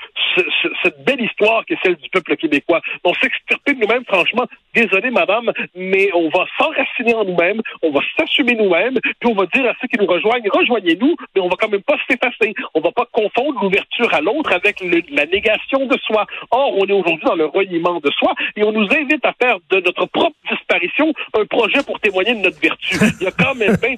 cette 0.82 1.04
belle 1.04 1.20
histoire 1.20 1.64
qui 1.64 1.74
est 1.74 1.78
celle 1.82 1.96
du 1.96 2.08
peuple 2.10 2.36
québécois? 2.36 2.80
On 3.02 3.14
s'extirper 3.14 3.74
de 3.74 3.80
nous-mêmes, 3.80 4.04
franchement, 4.04 4.46
désolé 4.74 5.10
madame, 5.10 5.50
mais 5.74 6.10
on 6.14 6.28
va 6.28 6.46
s'enraciner 6.58 7.14
en 7.14 7.24
nous 7.24 7.33
nous-mêmes, 7.34 7.60
on 7.82 7.90
va 7.90 8.00
s'assumer 8.16 8.54
nous-mêmes, 8.54 8.98
puis 9.20 9.30
on 9.30 9.34
va 9.34 9.46
dire 9.46 9.66
à 9.66 9.74
ceux 9.80 9.88
qui 9.88 9.98
nous 9.98 10.06
rejoignent, 10.06 10.48
rejoignez-nous, 10.50 11.16
mais 11.34 11.40
on 11.40 11.48
va 11.48 11.56
quand 11.58 11.68
même 11.68 11.82
pas 11.82 11.96
s'effacer. 12.08 12.54
On 12.74 12.80
va 12.80 12.92
pas 12.92 13.06
confondre 13.12 13.62
l'ouverture 13.62 14.12
à 14.12 14.20
l'autre 14.20 14.52
avec 14.52 14.82
la 15.10 15.26
négation 15.26 15.86
de 15.86 15.98
soi. 16.06 16.26
Or, 16.50 16.74
on 16.78 16.86
est 16.86 16.92
aujourd'hui 16.92 17.24
dans 17.26 17.34
le 17.34 17.46
reniement 17.46 18.00
de 18.00 18.10
soi 18.18 18.34
et 18.56 18.64
on 18.64 18.72
nous 18.72 18.86
invite 18.90 19.24
à 19.24 19.32
faire 19.40 19.58
de 19.70 19.80
notre 19.80 20.06
propre 20.06 20.36
disparition 20.50 21.12
un 21.38 21.44
projet 21.46 21.82
pour 21.84 21.98
témoigner 22.00 22.34
de 22.34 22.40
notre 22.40 22.60
vertu. 22.60 22.98
Il 23.20 23.24
y 23.24 23.28
a 23.28 23.32
quand 23.32 23.54
même 23.54 23.76
bien 23.76 23.96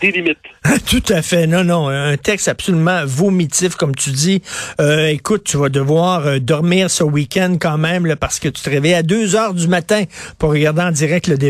des 0.00 0.12
limites. 0.12 0.38
Tout 0.90 1.02
à 1.08 1.22
fait. 1.22 1.46
Non, 1.46 1.64
non, 1.64 1.88
un 1.88 2.16
texte 2.16 2.48
absolument 2.48 3.02
vomitif, 3.04 3.76
comme 3.76 3.94
tu 3.94 4.10
dis. 4.10 4.42
Euh, 4.80 5.06
écoute, 5.08 5.44
tu 5.44 5.56
vas 5.56 5.68
devoir 5.68 6.26
euh, 6.26 6.38
dormir 6.38 6.90
ce 6.90 7.04
week-end 7.04 7.56
quand 7.60 7.78
même, 7.78 8.14
parce 8.16 8.38
que 8.38 8.48
tu 8.48 8.62
te 8.62 8.70
réveilles 8.70 8.94
à 8.94 9.02
2 9.02 9.36
heures 9.36 9.54
du 9.54 9.68
matin 9.68 10.04
pour 10.38 10.50
regarder 10.50 10.82
en 10.82 10.90
direct 10.90 11.28
le 11.28 11.38
débat. 11.38 11.44